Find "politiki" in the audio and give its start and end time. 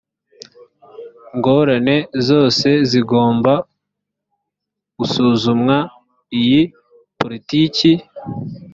7.19-7.91